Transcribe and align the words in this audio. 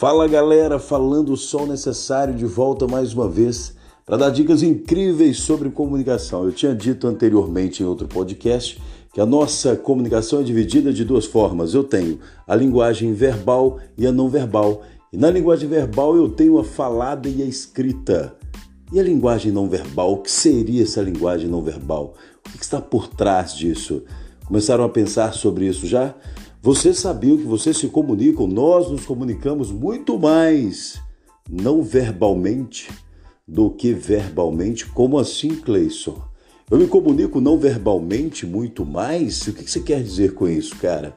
Fala 0.00 0.26
galera, 0.26 0.78
falando 0.78 1.34
o 1.34 1.66
necessário 1.66 2.32
de 2.32 2.46
volta 2.46 2.88
mais 2.88 3.12
uma 3.12 3.28
vez 3.28 3.74
para 4.06 4.16
dar 4.16 4.30
dicas 4.30 4.62
incríveis 4.62 5.40
sobre 5.40 5.68
comunicação. 5.68 6.42
Eu 6.42 6.52
tinha 6.52 6.74
dito 6.74 7.06
anteriormente 7.06 7.82
em 7.82 7.86
outro 7.86 8.08
podcast 8.08 8.80
que 9.12 9.20
a 9.20 9.26
nossa 9.26 9.76
comunicação 9.76 10.40
é 10.40 10.42
dividida 10.42 10.90
de 10.90 11.04
duas 11.04 11.26
formas. 11.26 11.74
Eu 11.74 11.84
tenho 11.84 12.18
a 12.48 12.54
linguagem 12.54 13.12
verbal 13.12 13.78
e 13.98 14.06
a 14.06 14.10
não 14.10 14.30
verbal. 14.30 14.80
E 15.12 15.18
na 15.18 15.30
linguagem 15.30 15.68
verbal 15.68 16.16
eu 16.16 16.30
tenho 16.30 16.56
a 16.58 16.64
falada 16.64 17.28
e 17.28 17.42
a 17.42 17.44
escrita. 17.44 18.34
E 18.90 18.98
a 18.98 19.02
linguagem 19.02 19.52
não 19.52 19.68
verbal? 19.68 20.14
O 20.14 20.22
que 20.22 20.30
seria 20.30 20.82
essa 20.82 21.02
linguagem 21.02 21.46
não 21.46 21.60
verbal? 21.60 22.14
O 22.48 22.56
que 22.56 22.64
está 22.64 22.80
por 22.80 23.06
trás 23.06 23.54
disso? 23.54 24.02
Começaram 24.46 24.82
a 24.82 24.88
pensar 24.88 25.34
sobre 25.34 25.66
isso 25.66 25.86
já? 25.86 26.14
Você 26.62 26.92
sabia 26.92 27.38
que 27.38 27.44
vocês 27.44 27.78
se 27.78 27.88
comunicam? 27.88 28.46
Nós 28.46 28.90
nos 28.90 29.06
comunicamos 29.06 29.72
muito 29.72 30.18
mais 30.18 31.00
não 31.48 31.82
verbalmente 31.82 32.90
do 33.48 33.70
que 33.70 33.94
verbalmente. 33.94 34.84
Como 34.84 35.18
assim, 35.18 35.56
Cleison? 35.56 36.22
Eu 36.70 36.76
me 36.76 36.86
comunico 36.86 37.40
não 37.40 37.58
verbalmente 37.58 38.44
muito 38.44 38.84
mais? 38.84 39.46
O 39.46 39.54
que 39.54 39.70
você 39.70 39.80
quer 39.80 40.02
dizer 40.02 40.34
com 40.34 40.46
isso, 40.46 40.76
cara? 40.76 41.16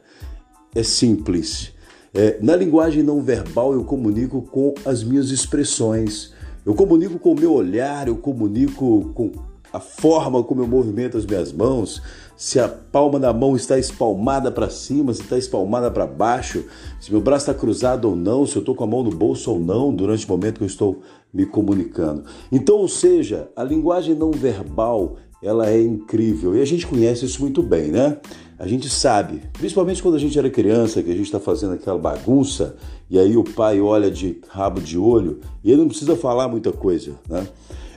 É 0.74 0.82
simples. 0.82 1.74
É, 2.14 2.40
na 2.42 2.56
linguagem 2.56 3.04
não 3.04 3.22
verbal, 3.22 3.74
eu 3.74 3.84
comunico 3.84 4.44
com 4.44 4.74
as 4.86 5.04
minhas 5.04 5.30
expressões. 5.30 6.32
Eu 6.66 6.74
comunico 6.74 7.20
com 7.20 7.34
o 7.34 7.40
meu 7.40 7.52
olhar, 7.52 8.08
eu 8.08 8.16
comunico 8.16 9.12
com 9.14 9.30
a 9.74 9.80
forma 9.80 10.44
como 10.44 10.62
eu 10.62 10.68
movimento 10.68 11.18
as 11.18 11.26
minhas 11.26 11.52
mãos, 11.52 12.00
se 12.38 12.60
a 12.60 12.70
palma 12.70 13.20
da 13.20 13.34
mão 13.34 13.56
está 13.56 13.80
espalmada 13.80 14.52
para 14.52 14.70
cima, 14.70 15.12
se 15.14 15.22
está 15.22 15.36
espalmada 15.36 15.90
para 15.90 16.06
baixo, 16.06 16.64
se 17.02 17.12
meu 17.12 17.20
braço 17.20 17.50
está 17.50 17.60
cruzado 17.60 18.06
ou 18.08 18.16
não, 18.16 18.46
se 18.46 18.56
eu 18.56 18.60
estou 18.60 18.76
com 18.76 18.84
a 18.84 18.88
mão 18.88 19.02
no 19.02 19.10
bolso 19.10 19.52
ou 19.52 19.60
não 19.60 19.92
durante 19.92 20.28
o 20.28 20.30
momento 20.30 20.60
que 20.60 20.64
eu 20.64 20.68
estou 20.68 21.02
me 21.34 21.48
comunicando. 21.48 22.24
Então, 22.52 22.78
ou 22.78 22.88
seja, 22.88 23.50
a 23.56 23.64
linguagem 23.64 24.14
não 24.14 24.30
verbal 24.30 25.18
ela 25.42 25.70
é 25.70 25.82
incrível 25.82 26.56
e 26.56 26.62
a 26.62 26.66
gente 26.66 26.88
conhece 26.88 27.26
isso 27.26 27.42
muito 27.42 27.62
bem, 27.62 27.92
né? 27.92 28.18
A 28.58 28.66
gente 28.68 28.88
sabe, 28.90 29.42
principalmente 29.52 30.02
quando 30.02 30.16
a 30.16 30.20
gente 30.20 30.38
era 30.40 30.50
criança, 30.50 31.04
que 31.04 31.12
a 31.12 31.16
gente 31.16 31.26
está 31.26 31.40
fazendo 31.40 31.74
aquela 31.74 31.98
bagunça 31.98 32.78
e 33.10 33.20
aí 33.20 33.36
o 33.36 33.44
pai 33.44 33.82
olha 33.82 34.10
de 34.10 34.40
rabo 34.48 34.80
de 34.80 34.98
olho 34.98 35.42
e 35.64 35.72
ele 35.72 35.82
não 35.82 35.90
precisa 35.90 36.16
falar 36.16 36.48
muita 36.48 36.72
coisa, 36.72 37.16
né? 37.28 37.46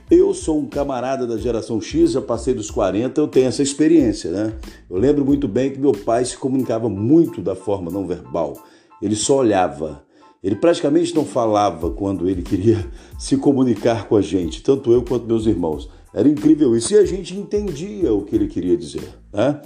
Eu 0.09 0.33
sou 0.33 0.57
um 0.57 0.65
camarada 0.65 1.27
da 1.27 1.37
geração 1.37 1.81
X, 1.81 2.13
já 2.13 2.21
passei 2.21 2.53
dos 2.53 2.71
40, 2.71 3.19
eu 3.19 3.27
tenho 3.27 3.47
essa 3.47 3.61
experiência, 3.61 4.31
né? 4.31 4.53
Eu 4.89 4.97
lembro 4.97 5.25
muito 5.25 5.49
bem 5.49 5.69
que 5.69 5.79
meu 5.79 5.91
pai 5.91 6.23
se 6.23 6.37
comunicava 6.37 6.87
muito 6.87 7.41
da 7.41 7.53
forma 7.53 7.91
não 7.91 8.07
verbal. 8.07 8.53
Ele 9.01 9.17
só 9.17 9.39
olhava. 9.39 10.01
Ele 10.41 10.55
praticamente 10.55 11.13
não 11.13 11.25
falava 11.25 11.89
quando 11.89 12.29
ele 12.29 12.41
queria 12.41 12.89
se 13.19 13.35
comunicar 13.35 14.07
com 14.07 14.15
a 14.15 14.21
gente, 14.21 14.63
tanto 14.63 14.93
eu 14.93 15.03
quanto 15.03 15.25
meus 15.25 15.45
irmãos. 15.45 15.89
Era 16.13 16.29
incrível 16.29 16.73
isso 16.73 16.93
e 16.93 16.97
a 16.97 17.05
gente 17.05 17.35
entendia 17.35 18.13
o 18.13 18.23
que 18.23 18.33
ele 18.33 18.47
queria 18.47 18.77
dizer, 18.77 19.09
né? 19.33 19.61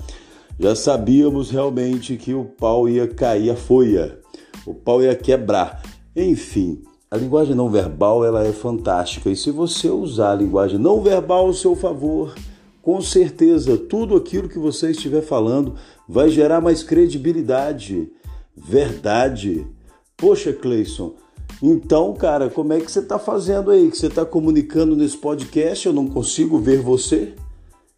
Já 0.59 0.75
sabíamos 0.75 1.51
realmente 1.51 2.17
que 2.17 2.33
o 2.33 2.45
pau 2.45 2.89
ia 2.89 3.07
cair 3.07 3.51
a 3.51 3.55
folha, 3.55 4.19
o 4.65 4.73
pau 4.73 5.03
ia 5.03 5.15
quebrar. 5.15 5.83
Enfim, 6.15 6.81
a 7.11 7.17
linguagem 7.17 7.53
não 7.53 7.69
verbal 7.69 8.23
ela 8.23 8.47
é 8.47 8.53
fantástica 8.53 9.29
e 9.29 9.35
se 9.35 9.51
você 9.51 9.89
usar 9.89 10.31
a 10.31 10.35
linguagem 10.35 10.79
não 10.79 11.01
verbal 11.01 11.47
ao 11.47 11.53
seu 11.53 11.75
favor, 11.75 12.33
com 12.81 13.01
certeza 13.01 13.77
tudo 13.77 14.15
aquilo 14.15 14.47
que 14.47 14.57
você 14.57 14.91
estiver 14.91 15.21
falando 15.21 15.75
vai 16.07 16.29
gerar 16.29 16.61
mais 16.61 16.81
credibilidade, 16.83 18.09
verdade. 18.55 19.67
Poxa, 20.15 20.53
Cleison, 20.53 21.15
então, 21.61 22.13
cara, 22.13 22.49
como 22.49 22.71
é 22.71 22.79
que 22.79 22.89
você 22.89 22.99
está 22.99 23.19
fazendo 23.19 23.71
aí? 23.71 23.91
Que 23.91 23.97
você 23.97 24.07
está 24.07 24.23
comunicando 24.23 24.95
nesse 24.95 25.17
podcast? 25.17 25.85
Eu 25.85 25.93
não 25.93 26.07
consigo 26.07 26.59
ver 26.59 26.79
você. 26.79 27.33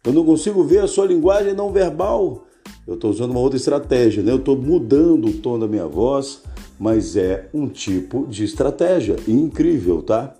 Eu 0.02 0.12
não 0.12 0.24
consigo 0.24 0.64
ver 0.64 0.80
a 0.80 0.88
sua 0.88 1.06
linguagem 1.06 1.54
não 1.54 1.72
verbal. 1.72 2.46
Eu 2.84 2.94
estou 2.94 3.10
usando 3.10 3.30
uma 3.30 3.40
outra 3.40 3.56
estratégia, 3.56 4.24
né? 4.24 4.32
Eu 4.32 4.38
estou 4.38 4.56
mudando 4.56 5.28
o 5.28 5.34
tom 5.34 5.56
da 5.56 5.68
minha 5.68 5.86
voz 5.86 6.42
mas 6.78 7.16
é 7.16 7.48
um 7.52 7.68
tipo 7.68 8.26
de 8.26 8.44
estratégia 8.44 9.16
incrível, 9.26 10.02
tá? 10.02 10.34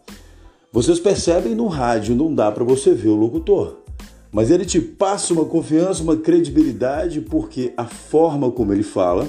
Vocês 0.73 0.99
percebem 0.99 1.55
no 1.55 1.67
rádio 1.69 2.17
não 2.17 2.35
dá 2.35 2.51
para 2.51 2.65
você 2.65 2.93
ver 2.93 3.09
o 3.09 3.15
locutor, 3.15 3.79
mas 4.33 4.51
ele 4.51 4.65
te 4.65 4.81
passa 4.81 5.33
uma 5.33 5.45
confiança, 5.45 6.03
uma 6.03 6.17
credibilidade 6.17 7.21
porque 7.21 7.73
a 7.77 7.85
forma 7.85 8.51
como 8.51 8.73
ele 8.73 8.83
fala 8.83 9.29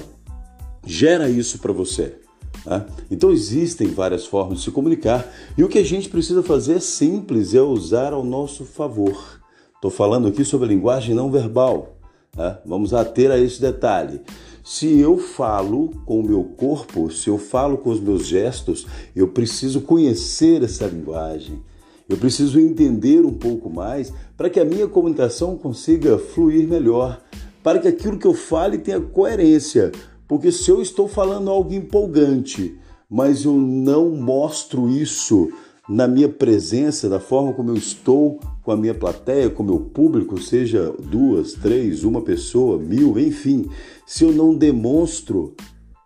gera 0.84 1.28
isso 1.28 1.60
para 1.60 1.72
você. 1.72 2.16
Tá? 2.64 2.84
Então 3.08 3.30
existem 3.30 3.86
várias 3.86 4.26
formas 4.26 4.58
de 4.58 4.64
se 4.64 4.70
comunicar 4.72 5.24
e 5.56 5.62
o 5.62 5.68
que 5.68 5.78
a 5.78 5.84
gente 5.84 6.08
precisa 6.08 6.42
fazer 6.42 6.78
é 6.78 6.80
simples, 6.80 7.54
é 7.54 7.62
usar 7.62 8.12
ao 8.12 8.24
nosso 8.24 8.64
favor. 8.64 9.40
Estou 9.76 9.90
falando 9.90 10.26
aqui 10.26 10.44
sobre 10.44 10.66
a 10.66 10.70
linguagem 10.70 11.14
não 11.14 11.30
verbal. 11.30 11.96
Tá? 12.32 12.60
Vamos 12.66 12.92
ater 12.92 13.30
a 13.30 13.38
esse 13.38 13.60
detalhe. 13.60 14.20
Se 14.68 14.98
eu 14.98 15.16
falo 15.16 15.92
com 16.04 16.18
o 16.18 16.26
meu 16.26 16.42
corpo, 16.42 17.08
se 17.08 17.30
eu 17.30 17.38
falo 17.38 17.78
com 17.78 17.88
os 17.88 18.00
meus 18.00 18.26
gestos, 18.26 18.84
eu 19.14 19.28
preciso 19.28 19.80
conhecer 19.82 20.60
essa 20.60 20.88
linguagem. 20.88 21.62
Eu 22.08 22.16
preciso 22.16 22.58
entender 22.58 23.24
um 23.24 23.32
pouco 23.32 23.70
mais 23.70 24.12
para 24.36 24.50
que 24.50 24.58
a 24.58 24.64
minha 24.64 24.88
comunicação 24.88 25.56
consiga 25.56 26.18
fluir 26.18 26.66
melhor, 26.66 27.22
para 27.62 27.78
que 27.78 27.86
aquilo 27.86 28.18
que 28.18 28.26
eu 28.26 28.34
fale 28.34 28.78
tenha 28.78 29.00
coerência. 29.00 29.92
Porque 30.26 30.50
se 30.50 30.68
eu 30.68 30.82
estou 30.82 31.06
falando 31.06 31.48
algo 31.48 31.72
empolgante, 31.72 32.76
mas 33.08 33.44
eu 33.44 33.52
não 33.52 34.10
mostro 34.10 34.88
isso 34.88 35.48
na 35.88 36.08
minha 36.08 36.28
presença, 36.28 37.08
da 37.08 37.20
forma 37.20 37.52
como 37.52 37.70
eu 37.70 37.76
estou 37.76 38.40
com 38.62 38.72
a 38.72 38.76
minha 38.76 38.94
plateia, 38.94 39.48
com 39.48 39.62
o 39.62 39.66
meu 39.66 39.78
público, 39.78 40.40
seja 40.40 40.92
duas, 40.98 41.52
três, 41.52 42.02
uma 42.02 42.20
pessoa, 42.20 42.78
mil, 42.78 43.18
enfim, 43.18 43.66
se 44.04 44.24
eu 44.24 44.32
não 44.32 44.54
demonstro, 44.54 45.54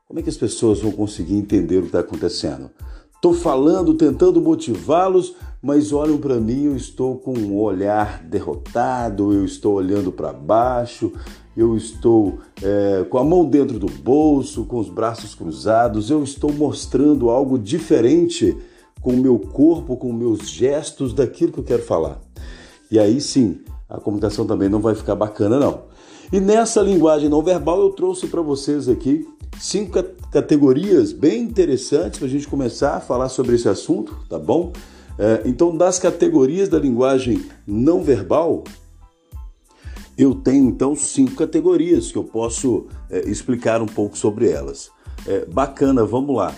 como 0.07 0.21
é 0.21 0.23
que 0.23 0.29
as 0.29 0.37
pessoas 0.37 0.81
vão 0.81 0.93
conseguir 0.93 1.37
entender 1.37 1.79
o 1.79 1.83
que 1.83 1.89
está 1.89 2.01
acontecendo? 2.01 2.71
Estou 3.15 3.33
falando, 3.33 3.95
tentando 3.95 4.41
motivá-los, 4.41 5.35
mas 5.63 5.93
olham 5.93 6.19
para 6.19 6.37
mim, 6.37 6.65
eu 6.65 6.77
estou 6.77 7.17
com 7.17 7.35
um 7.35 7.59
olhar 7.59 8.23
derrotado, 8.25 9.33
eu 9.33 9.45
estou 9.45 9.75
olhando 9.75 10.11
para 10.11 10.33
baixo, 10.33 11.13
eu 11.57 11.77
estou 11.77 12.39
é, 12.63 13.05
com 13.09 13.19
a 13.19 13.25
mão 13.25 13.45
dentro 13.45 13.79
do 13.79 13.87
bolso, 13.87 14.65
com 14.65 14.79
os 14.79 14.89
braços 14.89 15.35
cruzados, 15.35 16.11
eu 16.11 16.23
estou 16.23 16.53
mostrando 16.53 17.29
algo 17.29 17.59
diferente 17.59 18.57
com 19.01 19.13
o 19.13 19.17
meu 19.17 19.39
corpo, 19.39 19.97
com 19.97 20.13
meus 20.13 20.49
gestos 20.49 21.13
daquilo 21.13 21.53
que 21.53 21.61
eu 21.61 21.65
quero 21.65 21.83
falar. 21.83 22.21
E 22.91 22.99
aí 22.99 23.21
sim, 23.21 23.61
a 23.89 23.99
comunicação 23.99 24.47
também 24.47 24.69
não 24.69 24.81
vai 24.81 24.95
ficar 24.95 25.15
bacana 25.15 25.59
não. 25.59 25.83
E 26.33 26.39
nessa 26.39 26.81
linguagem 26.81 27.29
não 27.29 27.43
verbal 27.43 27.81
eu 27.81 27.91
trouxe 27.91 28.27
para 28.27 28.41
vocês 28.41 28.89
aqui 28.89 29.27
cinco 29.59 30.03
categorias 30.31 31.13
bem 31.13 31.43
interessantes 31.43 32.19
para 32.19 32.29
a 32.29 32.31
gente 32.31 32.47
começar 32.47 32.97
a 32.97 33.01
falar 33.01 33.29
sobre 33.29 33.57
esse 33.57 33.69
assunto, 33.69 34.17
tá 34.29 34.39
bom? 34.39 34.73
É, 35.19 35.43
então, 35.45 35.77
das 35.77 35.99
categorias 35.99 36.69
da 36.69 36.79
linguagem 36.79 37.45
não 37.67 38.03
verbal, 38.03 38.65
eu 40.17 40.35
tenho 40.35 40.69
então 40.69 40.97
cinco 40.97 41.35
categorias 41.35 42.11
que 42.11 42.17
eu 42.17 42.25
posso 42.25 42.87
é, 43.11 43.29
explicar 43.29 43.83
um 43.83 43.87
pouco 43.87 44.17
sobre 44.17 44.49
elas. 44.51 44.91
É, 45.27 45.45
bacana, 45.45 46.05
vamos 46.07 46.35
lá. 46.35 46.55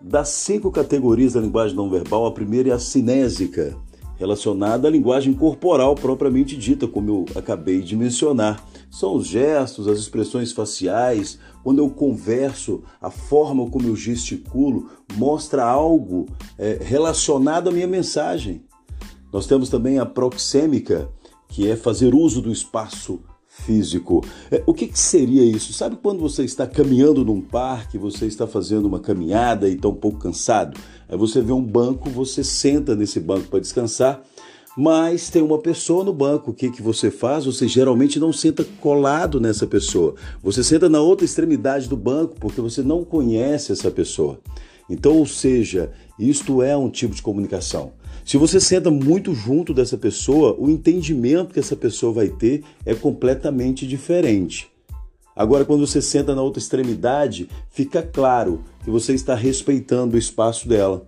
Das 0.00 0.28
cinco 0.28 0.70
categorias 0.70 1.32
da 1.32 1.40
linguagem 1.40 1.74
não 1.74 1.88
verbal, 1.88 2.26
a 2.26 2.32
primeira 2.32 2.68
é 2.68 2.72
a 2.72 2.78
cinésica, 2.78 3.74
relacionada 4.18 4.86
à 4.86 4.90
linguagem 4.90 5.32
corporal 5.32 5.94
propriamente 5.94 6.54
dita, 6.54 6.86
como 6.86 7.10
eu 7.10 7.24
acabei 7.34 7.80
de 7.80 7.96
mencionar. 7.96 8.62
São 8.90 9.14
os 9.14 9.26
gestos, 9.26 9.88
as 9.88 9.98
expressões 9.98 10.52
faciais, 10.52 11.38
quando 11.64 11.78
eu 11.78 11.88
converso, 11.88 12.82
a 13.00 13.10
forma 13.10 13.70
como 13.70 13.88
eu 13.88 13.96
gesticulo 13.96 14.90
mostra 15.16 15.64
algo 15.64 16.26
é, 16.58 16.78
relacionado 16.78 17.68
à 17.68 17.72
minha 17.72 17.86
mensagem. 17.86 18.62
Nós 19.32 19.46
temos 19.46 19.70
também 19.70 19.98
a 19.98 20.04
proxêmica, 20.04 21.08
que 21.48 21.70
é 21.70 21.74
fazer 21.74 22.14
uso 22.14 22.42
do 22.42 22.52
espaço 22.52 23.20
físico. 23.64 24.24
É, 24.50 24.62
o 24.66 24.74
que, 24.74 24.86
que, 24.86 24.98
seria 24.98 25.44
isso? 25.44 25.72
Sabe 25.72 25.96
quando 25.96 26.20
você 26.20 26.44
está 26.44 26.66
caminhando 26.66 27.24
num 27.24 27.40
parque, 27.40 27.98
você 27.98 28.26
está 28.26 28.46
fazendo 28.46 28.86
uma 28.86 29.00
caminhada 29.00 29.68
e 29.68 29.74
está 29.74 29.88
um 29.88 29.94
pouco 29.94 30.18
cansado? 30.18 30.78
Aí 31.08 31.16
você 31.16 31.40
vê 31.40 31.52
um 31.52 31.62
banco, 31.62 32.10
você 32.10 32.44
senta 32.44 32.94
nesse 32.94 33.18
banco 33.18 33.48
para 33.48 33.60
descansar, 33.60 34.22
mas 34.76 35.30
tem 35.30 35.42
uma 35.42 35.58
pessoa 35.58 36.04
no 36.04 36.12
banco. 36.12 36.50
O 36.50 36.54
que, 36.54 36.70
que 36.70 36.82
você 36.82 37.10
faz? 37.10 37.46
Você 37.46 37.66
geralmente 37.66 38.20
não 38.20 38.32
senta 38.32 38.64
colado 38.80 39.40
nessa 39.40 39.66
pessoa. 39.66 40.14
Você 40.42 40.62
senta 40.62 40.88
na 40.88 41.00
outra 41.00 41.24
extremidade 41.24 41.88
do 41.88 41.96
banco 41.96 42.36
porque 42.38 42.60
você 42.60 42.82
não 42.82 43.04
conhece 43.04 43.72
essa 43.72 43.90
pessoa. 43.90 44.38
Então, 44.88 45.16
ou 45.16 45.26
seja, 45.26 45.90
isto 46.18 46.62
é 46.62 46.76
um 46.76 46.90
tipo 46.90 47.14
de 47.14 47.22
comunicação. 47.22 47.92
Se 48.26 48.36
você 48.36 48.58
senta 48.58 48.90
muito 48.90 49.32
junto 49.32 49.72
dessa 49.72 49.96
pessoa, 49.96 50.56
o 50.58 50.68
entendimento 50.68 51.54
que 51.54 51.60
essa 51.60 51.76
pessoa 51.76 52.12
vai 52.12 52.28
ter 52.28 52.64
é 52.84 52.92
completamente 52.92 53.86
diferente. 53.86 54.68
Agora, 55.36 55.64
quando 55.64 55.86
você 55.86 56.02
senta 56.02 56.34
na 56.34 56.42
outra 56.42 56.58
extremidade, 56.58 57.48
fica 57.70 58.02
claro 58.02 58.64
que 58.82 58.90
você 58.90 59.14
está 59.14 59.36
respeitando 59.36 60.16
o 60.16 60.18
espaço 60.18 60.68
dela. 60.68 61.06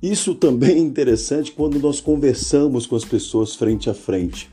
Isso 0.00 0.36
também 0.36 0.76
é 0.76 0.78
interessante 0.78 1.50
quando 1.50 1.80
nós 1.80 2.00
conversamos 2.00 2.86
com 2.86 2.94
as 2.94 3.04
pessoas 3.04 3.56
frente 3.56 3.90
a 3.90 3.94
frente. 3.94 4.48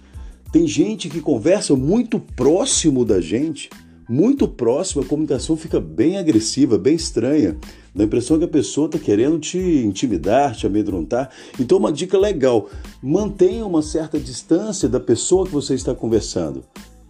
Tem 0.52 0.66
gente 0.66 1.10
que 1.10 1.22
conversa 1.22 1.76
muito 1.76 2.20
próximo 2.20 3.06
da 3.06 3.22
gente, 3.22 3.70
muito 4.10 4.48
próximo, 4.48 5.04
a 5.04 5.06
comunicação 5.06 5.56
fica 5.56 5.80
bem 5.80 6.18
agressiva, 6.18 6.80
bem 6.80 6.96
estranha. 6.96 7.56
Dá 7.94 8.04
a 8.04 8.08
impressão 8.08 8.40
que 8.40 8.46
a 8.46 8.48
pessoa 8.48 8.88
está 8.88 8.98
querendo 8.98 9.38
te 9.38 9.60
intimidar, 9.60 10.56
te 10.56 10.66
amedrontar. 10.66 11.30
Então, 11.60 11.78
uma 11.78 11.92
dica 11.92 12.18
legal: 12.18 12.68
mantenha 13.04 13.64
uma 13.64 13.84
certa 13.84 14.20
distância 14.20 14.90
da 14.90 15.00
pessoa 15.00 15.46
que 15.46 15.52
você 15.52 15.76
está 15.76 15.94
conversando. 15.94 16.64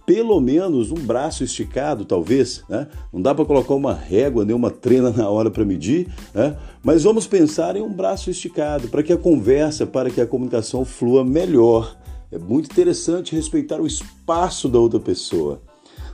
Pelo 0.05 0.41
menos 0.41 0.91
um 0.91 0.95
braço 0.95 1.43
esticado, 1.43 2.03
talvez. 2.03 2.63
Né? 2.67 2.87
Não 3.13 3.21
dá 3.21 3.33
para 3.33 3.45
colocar 3.45 3.75
uma 3.75 3.93
régua 3.93 4.43
nem 4.43 4.55
uma 4.55 4.71
trena 4.71 5.11
na 5.11 5.29
hora 5.29 5.51
para 5.51 5.63
medir, 5.63 6.07
né? 6.33 6.57
mas 6.83 7.03
vamos 7.03 7.27
pensar 7.27 7.75
em 7.75 7.81
um 7.81 7.93
braço 7.93 8.29
esticado 8.29 8.87
para 8.87 9.03
que 9.03 9.13
a 9.13 9.17
conversa, 9.17 9.85
para 9.85 10.09
que 10.09 10.19
a 10.19 10.27
comunicação 10.27 10.83
flua 10.83 11.23
melhor. 11.23 11.95
É 12.31 12.39
muito 12.39 12.71
interessante 12.71 13.35
respeitar 13.35 13.79
o 13.79 13.87
espaço 13.87 14.67
da 14.67 14.79
outra 14.79 14.99
pessoa. 14.99 15.61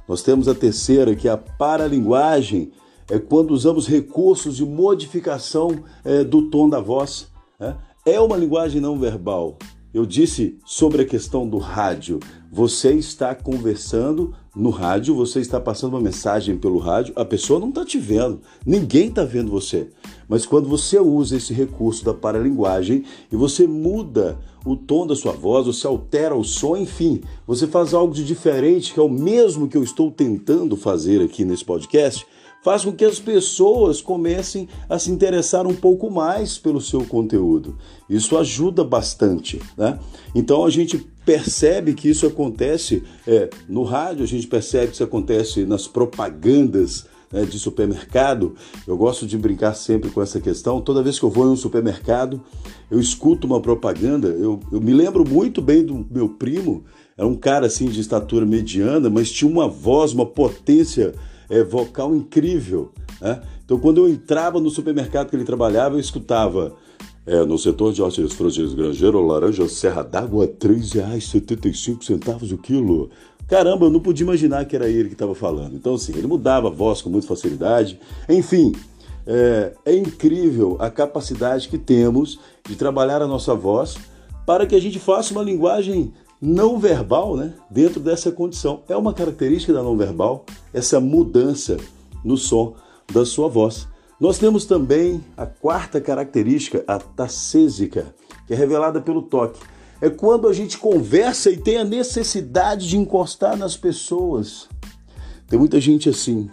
Nós 0.08 0.22
temos 0.22 0.48
a 0.48 0.56
terceira, 0.56 1.16
que 1.16 1.28
é 1.28 1.32
a 1.32 1.38
paralinguagem, 1.38 2.72
é 3.10 3.20
quando 3.20 3.52
usamos 3.52 3.88
recursos 3.88 4.58
de 4.58 4.66
modificação 4.66 5.84
é, 6.04 6.24
do 6.24 6.50
tom 6.50 6.70
da 6.70 6.80
voz. 6.80 7.28
Né? 7.60 7.76
É 8.06 8.20
uma 8.20 8.38
linguagem 8.38 8.82
não 8.82 9.00
verbal. 9.00 9.58
Eu 9.94 10.06
disse 10.06 10.58
sobre 10.66 11.04
a 11.04 11.06
questão 11.06 11.48
do 11.48 11.58
rádio. 11.58 12.20
Você 12.52 12.94
está 12.94 13.34
conversando 13.34 14.36
no 14.56 14.70
rádio, 14.70 15.14
você 15.14 15.40
está 15.40 15.60
passando 15.60 15.94
uma 15.94 16.02
mensagem 16.02 16.58
pelo 16.58 16.78
rádio, 16.78 17.14
a 17.16 17.26
pessoa 17.26 17.60
não 17.60 17.70
está 17.70 17.84
te 17.84 18.00
vendo, 18.00 18.40
ninguém 18.66 19.10
está 19.10 19.24
vendo 19.24 19.52
você. 19.52 19.90
Mas 20.28 20.46
quando 20.46 20.70
você 20.70 20.98
usa 20.98 21.36
esse 21.36 21.54
recurso 21.54 22.06
da 22.06 22.14
paralinguagem 22.14 23.04
e 23.32 23.36
você 23.36 23.68
muda 23.68 24.40
o 24.66 24.76
tom 24.76 25.06
da 25.06 25.16
sua 25.16 25.34
voz, 25.34 25.68
você 25.68 25.86
altera 25.86 26.36
o 26.36 26.44
som, 26.44 26.78
enfim, 26.78 27.22
você 27.46 27.68
faz 27.68 27.94
algo 27.94 28.14
de 28.14 28.24
diferente, 28.24 28.94
que 28.94 29.00
é 29.00 29.04
o 29.04 29.10
mesmo 29.10 29.68
que 29.68 29.78
eu 29.78 29.84
estou 29.84 30.10
tentando 30.10 30.76
fazer 30.78 31.22
aqui 31.22 31.44
nesse 31.44 31.66
podcast, 31.66 32.26
faz 32.66 32.84
com 32.84 32.92
que 32.92 33.06
as 33.06 33.20
pessoas 33.20 34.02
comecem 34.02 34.68
a 34.90 34.98
se 34.98 35.12
interessar 35.12 35.68
um 35.68 35.76
pouco 35.76 36.10
mais 36.10 36.58
pelo 36.58 36.82
seu 36.82 37.06
conteúdo. 37.06 37.78
Isso 38.10 38.36
ajuda 38.36 38.84
bastante, 38.84 39.62
né? 39.78 40.00
Então 40.34 40.66
a 40.66 40.70
gente 40.72 40.98
percebe 41.24 41.94
que 41.94 42.10
isso 42.10 42.26
acontece 42.26 43.04
é, 43.28 43.52
no 43.70 43.84
rádio, 43.84 44.24
a 44.24 44.28
gente 44.28 44.48
percebe 44.48 44.88
que 44.88 44.94
isso 44.94 45.04
acontece 45.04 45.64
nas 45.64 45.88
propagandas 45.88 47.06
né, 47.32 47.46
de 47.46 47.60
supermercado. 47.60 48.56
Eu 48.88 48.98
gosto 48.98 49.28
de 49.28 49.38
brincar 49.38 49.76
sempre 49.76 50.10
com 50.10 50.20
essa 50.20 50.42
questão. 50.42 50.82
Toda 50.82 51.04
vez 51.04 51.20
que 51.20 51.26
eu 51.26 51.30
vou 51.30 51.46
em 51.46 51.52
um 51.52 51.56
supermercado, 51.56 52.42
eu 52.90 53.00
escuto 53.00 53.46
uma 53.46 53.62
propaganda. 53.62 54.30
Eu, 54.30 54.60
eu 54.72 54.82
me 54.82 54.92
lembro 54.92 55.24
muito 55.24 55.62
bem 55.62 55.86
do 55.86 56.04
meu 56.10 56.30
primo. 56.30 56.84
Era 57.16 57.28
um 57.28 57.36
cara 57.36 57.68
assim 57.68 57.86
de 57.86 58.02
estatura 58.02 58.44
mediana, 58.44 59.08
mas 59.08 59.32
tinha 59.32 59.50
uma 59.50 59.68
voz, 59.68 60.14
uma 60.14 60.26
potência 60.26 61.14
é, 61.50 61.64
vocal 61.64 62.16
incrível. 62.16 62.92
Né? 63.22 63.42
Então, 63.64 63.80
quando 63.80 63.98
eu 63.98 64.10
entrava 64.10 64.60
no 64.60 64.70
supermercado 64.70 65.30
que 65.30 65.36
ele 65.36 65.44
trabalhava, 65.44 65.96
eu 65.96 66.00
escutava 66.00 66.76
é, 67.26 67.44
no 67.44 67.58
setor 67.58 67.92
de 67.92 68.02
hortas 68.02 68.34
frutas 68.34 68.74
grangeiro, 68.74 69.26
laranja 69.26 69.68
serra 69.68 70.04
d'água, 70.04 70.46
R$ 70.46 70.54
3,75 70.54 72.54
o 72.54 72.58
quilo. 72.58 73.10
Caramba, 73.48 73.86
eu 73.86 73.92
não 73.92 74.00
podia 74.00 74.24
imaginar 74.24 74.66
que 74.66 74.76
era 74.76 74.88
ele 74.88 75.10
que 75.10 75.16
estava 75.16 75.36
falando. 75.36 75.76
Então, 75.76 75.96
assim, 75.96 76.14
ele 76.16 76.28
mudava 76.28 76.68
a 76.68 76.72
voz 76.72 77.02
com 77.02 77.10
muita 77.10 77.28
facilidade. 77.28 78.00
Enfim, 78.28 78.72
é, 79.26 79.74
é 79.86 79.96
incrível 79.96 80.78
a 80.80 80.90
capacidade 80.90 81.68
que 81.68 81.78
temos 81.78 82.40
de 82.68 82.76
trabalhar 82.76 83.22
a 83.22 83.28
nossa 83.28 83.56
voz 83.56 83.98
para 84.46 84.66
que 84.66 84.76
a 84.76 84.80
gente 84.80 85.00
faça 85.00 85.34
uma 85.34 85.44
linguagem 85.44 86.14
não 86.42 86.78
verbal, 86.78 87.36
né? 87.36 87.54
Dentro 87.70 88.00
dessa 88.00 88.32
condição. 88.32 88.84
É 88.88 88.96
uma 88.96 89.14
característica 89.14 89.74
da 89.74 89.82
não 89.82 89.98
verbal 89.98 90.46
essa 90.74 91.00
mudança 91.00 91.78
no 92.24 92.38
som 92.38 92.76
da 93.12 93.26
sua 93.26 93.48
voz. 93.48 93.88
Nós 94.20 94.38
temos 94.38 94.66
também 94.66 95.24
a 95.36 95.46
quarta 95.46 96.00
característica, 96.00 96.84
a 96.88 96.98
tacésica, 96.98 98.14
que 98.48 98.54
é 98.54 98.56
revelada 98.56 99.02
pelo 99.02 99.22
toque. 99.22 99.60
É 100.02 100.10
quando 100.10 100.48
a 100.48 100.54
gente 100.54 100.78
conversa 100.78 101.50
e 101.50 101.58
tem 101.58 101.78
a 101.78 101.84
necessidade 101.84 102.88
de 102.88 102.98
encostar 102.98 103.58
nas 103.58 103.76
pessoas. 103.76 104.68
Tem 105.48 105.60
muita 105.60 105.80
gente 105.80 106.10
assim. 106.10 106.50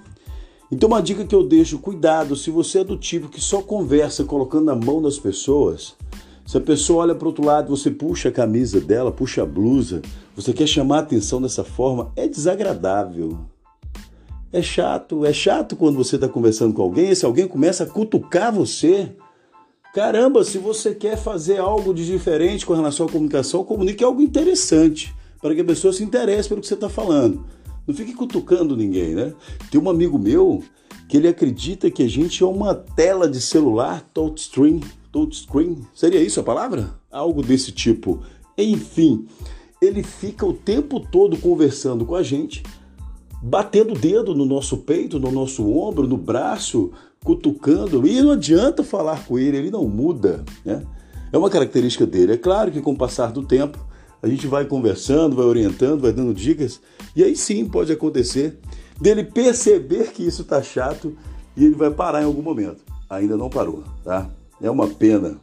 Então, 0.71 0.89
uma 0.89 1.03
dica 1.03 1.25
que 1.25 1.35
eu 1.35 1.47
deixo: 1.47 1.79
cuidado, 1.79 2.35
se 2.35 2.51
você 2.51 2.81
é 2.81 2.85
do 2.85 2.97
tipo 2.97 3.29
que 3.29 3.41
só 3.41 3.61
conversa 3.61 4.25
colocando 4.25 4.71
a 4.71 4.77
mão 4.77 5.01
nas 5.01 5.19
pessoas, 5.19 5.95
se 6.45 6.57
a 6.57 6.61
pessoa 6.61 7.05
olha 7.05 7.15
para 7.15 7.25
o 7.25 7.29
outro 7.29 7.45
lado, 7.45 7.75
você 7.75 7.91
puxa 7.91 8.29
a 8.29 8.33
camisa 8.33 8.81
dela, 8.81 9.13
puxa 9.13 9.43
a 9.43 9.47
blusa, 9.47 10.03
você 10.35 10.53
quer 10.53 10.67
chamar 10.67 10.97
a 10.97 11.01
atenção 11.01 11.41
dessa 11.41 11.65
forma, 11.65 12.13
é 12.17 12.27
desagradável. 12.27 13.39
É 14.53 14.61
chato, 14.61 15.25
é 15.25 15.33
chato 15.33 15.77
quando 15.77 15.97
você 15.97 16.17
está 16.17 16.29
conversando 16.29 16.75
com 16.75 16.83
alguém, 16.83 17.15
se 17.15 17.25
alguém 17.25 17.49
começa 17.49 17.85
a 17.85 17.87
cutucar 17.87 18.53
você. 18.53 19.11
Caramba, 19.95 20.45
se 20.45 20.59
você 20.59 20.95
quer 20.95 21.17
fazer 21.17 21.59
algo 21.59 21.95
de 21.95 22.05
diferente 22.05 22.67
com 22.67 22.75
relação 22.75 23.07
à 23.07 23.09
comunicação, 23.09 23.65
comunique 23.65 24.05
algo 24.05 24.21
interessante, 24.21 25.15
para 25.41 25.55
que 25.55 25.61
a 25.61 25.65
pessoa 25.65 25.93
se 25.93 26.03
interesse 26.03 26.49
pelo 26.49 26.61
que 26.61 26.67
você 26.67 26.75
está 26.75 26.89
falando. 26.89 27.47
Não 27.87 27.95
fique 27.95 28.13
cutucando 28.13 28.77
ninguém, 28.77 29.15
né? 29.15 29.33
Tem 29.71 29.81
um 29.81 29.89
amigo 29.89 30.19
meu 30.19 30.63
que 31.09 31.17
ele 31.17 31.29
acredita 31.29 31.91
que 31.91 32.03
a 32.03 32.09
gente 32.09 32.43
é 32.43 32.47
uma 32.47 32.75
tela 32.75 33.29
de 33.29 33.41
celular 33.41 34.03
touchscreen 34.13 34.81
touchscreen, 35.13 35.79
seria 35.95 36.21
isso 36.21 36.41
a 36.41 36.43
palavra? 36.43 36.95
Algo 37.11 37.43
desse 37.43 37.71
tipo. 37.71 38.21
Enfim, 38.57 39.27
ele 39.81 40.03
fica 40.03 40.47
o 40.47 40.53
tempo 40.53 40.99
todo 40.99 41.37
conversando 41.37 42.07
com 42.07 42.15
a 42.15 42.23
gente, 42.23 42.63
batendo 43.43 43.93
o 43.93 43.99
dedo 43.99 44.35
no 44.35 44.47
nosso 44.47 44.79
peito, 44.79 45.21
no 45.21 45.31
nosso 45.31 45.69
ombro, 45.71 46.09
no 46.09 46.17
braço, 46.17 46.91
cutucando, 47.23 48.07
e 48.07 48.21
não 48.23 48.33
adianta 48.33 48.83
falar 48.83 49.25
com 49.27 49.39
ele, 49.39 49.59
ele 49.59 49.71
não 49.71 49.87
muda, 49.87 50.45
né? 50.65 50.83
É 51.33 51.39
uma 51.39 51.51
característica 51.51 52.07
dele. 52.07 52.33
É 52.33 52.37
claro 52.37 52.71
que 52.71 52.81
com 52.81 52.93
o 52.93 52.97
passar 52.97 53.33
do 53.33 53.43
tempo, 53.43 53.79
a 54.23 54.29
gente 54.29 54.47
vai 54.47 54.65
conversando, 54.65 55.37
vai 55.37 55.47
orientando, 55.47 56.01
vai 56.01 56.13
dando 56.13 56.35
dicas, 56.35 56.81
e 57.15 57.25
aí 57.25 57.37
sim 57.37 57.65
pode 57.65 57.93
acontecer 57.93 58.59
dele 59.01 59.25
perceber 59.25 60.13
que 60.13 60.25
isso 60.25 60.43
está 60.43 60.63
chato 60.63 61.17
e 61.57 61.65
ele 61.65 61.75
vai 61.75 61.91
parar 61.91 62.23
em 62.23 62.27
algum 62.27 62.43
momento. 62.43 62.83
Ainda 63.11 63.37
não 63.37 63.51
parou, 63.51 63.83
tá? 64.05 64.31
É 64.63 64.71
uma 64.71 64.87
pena. 64.87 65.41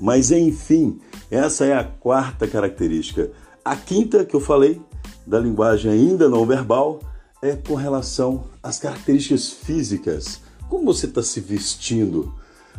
Mas 0.00 0.32
enfim, 0.32 0.98
essa 1.30 1.66
é 1.66 1.76
a 1.76 1.84
quarta 1.84 2.48
característica. 2.48 3.30
A 3.64 3.76
quinta 3.76 4.24
que 4.24 4.34
eu 4.34 4.40
falei, 4.40 4.80
da 5.26 5.38
linguagem 5.38 5.92
ainda 5.92 6.28
não 6.28 6.46
verbal, 6.46 6.98
é 7.42 7.54
com 7.54 7.74
relação 7.74 8.44
às 8.62 8.78
características 8.78 9.50
físicas. 9.50 10.40
Como 10.68 10.86
você 10.86 11.06
está 11.06 11.22
se 11.22 11.40
vestindo? 11.40 12.34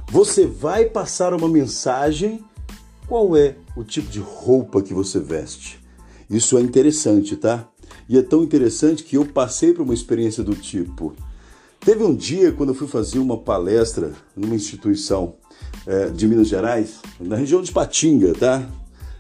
Você 0.10 0.48
vai 0.48 0.86
passar 0.86 1.34
uma 1.34 1.48
mensagem? 1.48 2.44
Qual 3.08 3.38
é 3.38 3.56
o 3.78 3.84
tipo 3.84 4.10
de 4.10 4.20
roupa 4.20 4.82
que 4.82 4.94
você 4.94 5.20
veste? 5.20 5.80
Isso 6.30 6.58
é 6.58 6.62
interessante, 6.62 7.36
tá? 7.36 7.68
E 8.10 8.18
é 8.18 8.22
tão 8.22 8.44
interessante 8.44 9.04
que 9.04 9.18
eu 9.18 9.26
passei 9.26 9.72
por 9.74 9.84
uma 9.84 9.94
experiência 9.94 10.44
do 10.44 10.56
tipo. 10.56 11.14
Teve 11.80 12.04
um 12.04 12.16
dia 12.16 12.52
quando 12.52 12.70
eu 12.70 12.76
fui 12.76 12.88
fazer 12.88 13.20
uma 13.20 13.38
palestra 13.38 14.14
numa 14.36 14.56
instituição 14.56 15.36
é, 15.86 16.10
de 16.10 16.28
Minas 16.28 16.48
Gerais, 16.48 17.00
na 17.20 17.36
região 17.36 17.62
de 17.62 17.72
Patinga, 17.72 18.34
tá? 18.34 18.68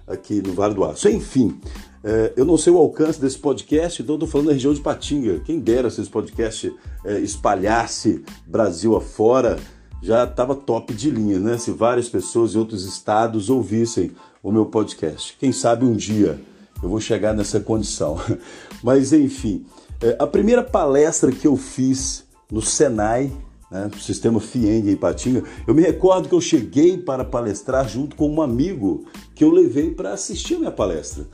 Aqui 0.08 0.41
no 0.41 0.53
Vale 0.53 0.74
do 0.74 0.84
Aço. 0.84 1.10
Enfim, 1.10 1.60
é, 2.03 2.34
eu 2.36 2.43
não 2.43 2.58
sei 2.58 2.74
o 2.74 2.77
alcance 2.77 3.20
desse 3.20 3.38
podcast, 3.38 4.01
então 4.01 4.15
estou 4.15 4.27
falando 4.27 4.48
da 4.48 4.53
região 4.53 4.74
de 4.74 4.82
Patinga. 4.82 5.39
Quem 5.39 5.60
dera 5.60 5.89
se 5.89 6.01
esse 6.01 6.10
podcast 6.10 6.74
é, 7.05 7.20
espalhasse 7.20 8.24
Brasil 8.46 8.96
afora, 8.96 9.58
já 10.01 10.25
estava 10.25 10.53
top 10.53 10.93
de 10.93 11.10
linha, 11.10 11.39
né? 11.39 11.58
Se 11.58 11.72
várias 11.72 12.10
pessoas 12.10 12.55
em 12.55 12.58
outros 12.58 12.86
estados 12.86 13.50
ouvissem 13.50 14.12
o 14.41 14.51
meu 14.51 14.65
podcast. 14.65 15.38
Quem 15.39 15.53
sabe 15.53 15.86
um 15.86 15.93
dia 15.93 16.39
eu 16.84 16.89
vou 16.89 17.00
chegar 17.00 17.34
nessa 17.34 17.62
condição. 17.62 18.20
Mas 18.84 19.13
enfim, 19.13 19.65
é, 20.01 20.17
a 20.20 20.27
primeira 20.27 20.62
palestra 20.62 21.32
que 21.32 21.48
eu 21.48 21.55
fiz 21.55 22.25
no 22.51 22.62
Senai, 22.62 23.32
né, 23.74 23.89
sistema 24.00 24.39
FIENG 24.39 24.92
em 24.92 24.96
Patinga, 24.96 25.44
eu 25.65 25.74
me 25.74 25.82
recordo 25.82 26.30
que 26.30 26.36
eu 26.36 26.39
cheguei 26.39 26.96
para 26.96 27.25
palestrar 27.25 27.89
junto 27.89 28.15
com 28.15 28.30
um 28.30 28.39
amigo 28.39 29.06
que 29.34 29.44
eu 29.44 29.50
levei 29.50 29.89
para 29.89 30.13
assistir 30.13 30.56
a 30.56 30.60
minha 30.60 30.72
palestra. 30.72 31.25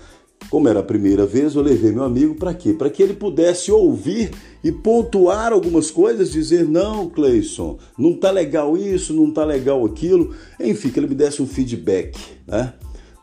Como 0.49 0.69
era 0.69 0.79
a 0.79 0.83
primeira 0.83 1.25
vez, 1.25 1.53
eu 1.53 1.61
levei 1.61 1.91
meu 1.91 2.03
amigo 2.03 2.33
para 2.33 2.53
quê? 2.53 2.73
Para 2.73 2.89
que 2.89 3.03
ele 3.03 3.13
pudesse 3.13 3.71
ouvir 3.71 4.31
e 4.63 4.71
pontuar 4.71 5.51
algumas 5.51 5.91
coisas, 5.91 6.31
dizer: 6.31 6.65
não, 6.65 7.09
Cleison, 7.09 7.77
não 7.97 8.13
tá 8.13 8.31
legal 8.31 8.77
isso, 8.77 9.13
não 9.13 9.29
tá 9.29 9.43
legal 9.43 9.85
aquilo. 9.85 10.33
Enfim, 10.57 10.89
que 10.89 10.99
ele 10.99 11.07
me 11.07 11.15
desse 11.15 11.41
um 11.41 11.45
feedback, 11.45 12.17
né? 12.47 12.73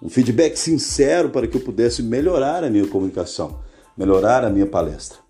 Um 0.01 0.11
feedback 0.11 0.57
sincero 0.57 1.31
para 1.31 1.47
que 1.47 1.57
eu 1.57 1.63
pudesse 1.63 2.03
melhorar 2.03 2.63
a 2.63 2.71
minha 2.71 2.87
comunicação, 2.87 3.61
melhorar 3.97 4.45
a 4.45 4.51
minha 4.51 4.67
palestra. 4.67 5.26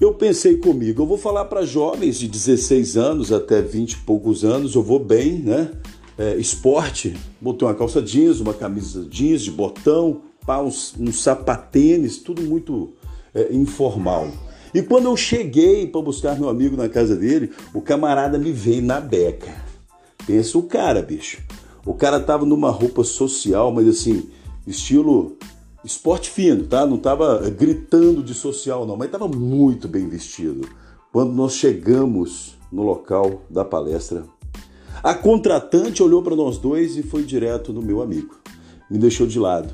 Eu 0.00 0.14
pensei 0.14 0.56
comigo, 0.56 1.02
eu 1.02 1.06
vou 1.06 1.16
falar 1.16 1.44
para 1.44 1.64
jovens 1.64 2.18
de 2.18 2.26
16 2.26 2.96
anos 2.96 3.32
até 3.32 3.62
20 3.62 3.92
e 3.92 3.96
poucos 3.98 4.44
anos, 4.44 4.74
eu 4.74 4.82
vou 4.82 4.98
bem, 4.98 5.38
né? 5.38 5.70
É, 6.16 6.36
esporte, 6.36 7.16
botei 7.40 7.66
uma 7.66 7.74
calça 7.74 8.00
jeans, 8.00 8.40
uma 8.40 8.54
camisa 8.54 9.04
jeans 9.08 9.42
de 9.42 9.50
botão, 9.50 10.22
pá, 10.46 10.60
uns, 10.60 10.94
uns 10.98 11.22
sapatênis, 11.22 12.18
tudo 12.18 12.42
muito 12.42 12.92
é, 13.34 13.52
informal. 13.52 14.30
E 14.72 14.82
quando 14.82 15.04
eu 15.04 15.16
cheguei 15.16 15.86
para 15.86 16.02
buscar 16.02 16.38
meu 16.38 16.48
amigo 16.48 16.76
na 16.76 16.88
casa 16.88 17.14
dele, 17.14 17.50
o 17.72 17.80
camarada 17.80 18.38
me 18.38 18.50
veio 18.50 18.82
na 18.82 19.00
beca. 19.00 19.54
Pensa 20.26 20.58
o 20.58 20.64
cara, 20.64 21.02
bicho. 21.02 21.42
O 21.86 21.94
cara 21.94 22.18
tava 22.18 22.44
numa 22.44 22.70
roupa 22.70 23.04
social, 23.04 23.70
mas 23.70 23.86
assim, 23.86 24.28
estilo 24.66 25.36
esporte 25.84 26.30
fino, 26.30 26.64
tá? 26.64 26.86
Não 26.86 26.96
tava 26.96 27.38
gritando 27.50 28.22
de 28.22 28.34
social, 28.34 28.86
não, 28.86 28.96
mas 28.96 29.10
tava 29.10 29.28
muito 29.28 29.86
bem 29.86 30.08
vestido. 30.08 30.66
Quando 31.12 31.32
nós 31.32 31.54
chegamos 31.54 32.56
no 32.72 32.82
local 32.82 33.42
da 33.48 33.64
palestra, 33.64 34.24
a 35.02 35.14
contratante 35.14 36.02
olhou 36.02 36.22
para 36.22 36.34
nós 36.34 36.58
dois 36.58 36.96
e 36.96 37.02
foi 37.02 37.22
direto 37.22 37.72
no 37.72 37.82
meu 37.82 38.02
amigo. 38.02 38.36
Me 38.90 38.98
deixou 38.98 39.26
de 39.26 39.38
lado. 39.38 39.72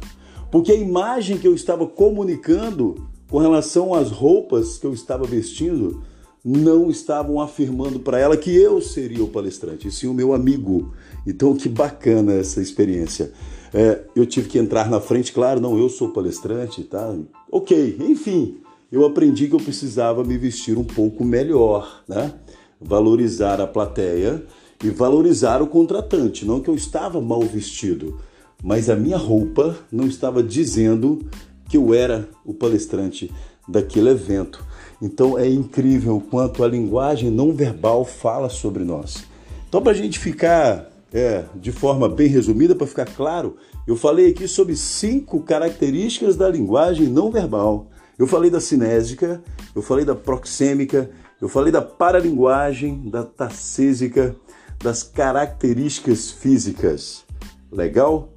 Porque 0.50 0.72
a 0.72 0.76
imagem 0.76 1.38
que 1.38 1.46
eu 1.46 1.54
estava 1.54 1.86
comunicando 1.86 3.08
com 3.30 3.38
relação 3.38 3.94
às 3.94 4.10
roupas 4.10 4.76
que 4.76 4.86
eu 4.86 4.92
estava 4.92 5.24
vestindo 5.24 6.02
não 6.44 6.90
estavam 6.90 7.40
afirmando 7.40 8.00
para 8.00 8.18
ela 8.18 8.36
que 8.36 8.54
eu 8.54 8.80
seria 8.80 9.22
o 9.22 9.28
palestrante, 9.28 9.88
e 9.88 9.92
sim 9.92 10.06
o 10.06 10.14
meu 10.14 10.32
amigo. 10.32 10.92
Então, 11.26 11.54
que 11.54 11.68
bacana 11.68 12.32
essa 12.32 12.60
experiência. 12.60 13.32
É, 13.72 14.00
eu 14.16 14.26
tive 14.26 14.48
que 14.48 14.58
entrar 14.58 14.90
na 14.90 15.00
frente, 15.00 15.32
claro, 15.32 15.60
não, 15.60 15.78
eu 15.78 15.88
sou 15.88 16.08
palestrante, 16.08 16.82
tá? 16.82 17.14
Ok, 17.50 17.96
enfim, 18.00 18.58
eu 18.90 19.04
aprendi 19.04 19.46
que 19.46 19.54
eu 19.54 19.60
precisava 19.60 20.24
me 20.24 20.36
vestir 20.36 20.76
um 20.76 20.84
pouco 20.84 21.24
melhor, 21.24 22.02
né? 22.08 22.32
Valorizar 22.80 23.60
a 23.60 23.66
plateia 23.66 24.42
e 24.82 24.90
valorizar 24.90 25.62
o 25.62 25.66
contratante. 25.66 26.44
Não 26.44 26.60
que 26.60 26.68
eu 26.68 26.74
estava 26.74 27.20
mal 27.20 27.42
vestido, 27.42 28.18
mas 28.62 28.90
a 28.90 28.96
minha 28.96 29.16
roupa 29.16 29.76
não 29.92 30.06
estava 30.06 30.42
dizendo 30.42 31.20
que 31.68 31.76
eu 31.76 31.94
era 31.94 32.28
o 32.44 32.52
palestrante 32.52 33.30
daquele 33.70 34.10
evento. 34.10 34.64
Então 35.00 35.38
é 35.38 35.48
incrível 35.48 36.16
o 36.16 36.20
quanto 36.20 36.62
a 36.62 36.68
linguagem 36.68 37.30
não 37.30 37.52
verbal 37.52 38.04
fala 38.04 38.48
sobre 38.48 38.84
nós. 38.84 39.24
Então, 39.68 39.80
para 39.80 39.92
a 39.92 39.94
gente 39.94 40.18
ficar 40.18 40.90
é, 41.12 41.44
de 41.54 41.72
forma 41.72 42.08
bem 42.08 42.28
resumida, 42.28 42.74
para 42.74 42.86
ficar 42.86 43.06
claro, 43.06 43.56
eu 43.86 43.96
falei 43.96 44.30
aqui 44.30 44.46
sobre 44.46 44.76
cinco 44.76 45.40
características 45.40 46.36
da 46.36 46.48
linguagem 46.48 47.06
não 47.06 47.30
verbal. 47.30 47.86
Eu 48.18 48.26
falei 48.26 48.50
da 48.50 48.60
cinésica, 48.60 49.42
eu 49.74 49.80
falei 49.80 50.04
da 50.04 50.14
proxêmica, 50.14 51.10
eu 51.40 51.48
falei 51.48 51.72
da 51.72 51.80
paralinguagem, 51.80 53.08
da 53.08 53.24
tacésica, 53.24 54.36
das 54.82 55.02
características 55.02 56.30
físicas. 56.30 57.24
Legal? 57.72 58.28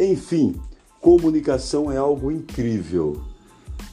Enfim, 0.00 0.54
comunicação 1.00 1.90
é 1.92 1.96
algo 1.96 2.30
incrível. 2.30 3.20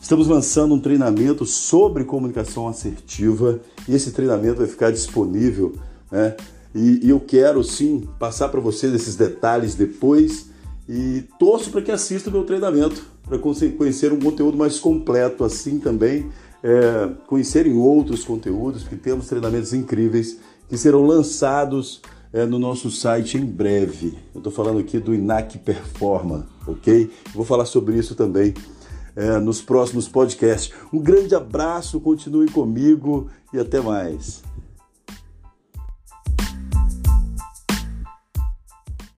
Estamos 0.04 0.28
lançando 0.28 0.76
um 0.76 0.80
treinamento 0.82 1.46
sobre 1.46 2.04
comunicação 2.04 2.68
assertiva 2.68 3.62
e 3.88 3.96
esse 3.96 4.12
treinamento 4.12 4.58
vai 4.58 4.68
ficar 4.68 4.92
disponível, 4.92 5.76
né? 6.12 6.36
E, 6.76 7.08
e 7.08 7.10
eu 7.10 7.22
quero 7.22 7.64
sim 7.64 8.06
passar 8.20 8.50
para 8.50 8.60
vocês 8.60 8.94
esses 8.94 9.16
detalhes 9.16 9.76
depois 9.76 10.48
e 10.90 11.24
torço 11.40 11.72
para 11.72 11.82
que 11.82 11.90
assista 11.90 12.30
o 12.30 12.34
meu 12.34 12.44
treinamento 12.44 13.02
para 13.26 13.38
conhecer 13.38 14.12
um 14.12 14.20
conteúdo 14.20 14.58
mais 14.58 14.78
completo, 14.78 15.46
assim 15.46 15.80
também 15.80 16.30
é, 16.62 17.10
conhecerem 17.26 17.74
outros 17.74 18.26
conteúdos, 18.26 18.84
porque 18.84 18.98
temos 18.98 19.28
treinamentos 19.28 19.72
incríveis 19.72 20.38
que 20.68 20.78
serão 20.78 21.06
lançados 21.06 22.02
é, 22.34 22.46
no 22.46 22.60
nosso 22.60 22.92
site 22.92 23.38
em 23.38 23.46
breve. 23.46 24.18
Eu 24.36 24.40
estou 24.40 24.52
falando 24.52 24.80
aqui 24.80 25.00
do 25.00 25.16
INAC 25.16 25.60
Performa, 25.60 26.46
ok? 26.68 27.10
Vou 27.34 27.46
falar 27.46 27.66
sobre 27.66 27.98
isso 27.98 28.16
também 28.16 28.54
é, 29.16 29.40
nos 29.40 29.62
próximos 29.62 30.08
podcasts. 30.08 30.74
Um 30.92 31.00
grande 31.00 31.36
abraço, 31.36 32.00
continue 32.00 32.50
comigo 32.50 33.30
e 33.54 33.60
até 33.60 33.80
mais. 33.80 34.44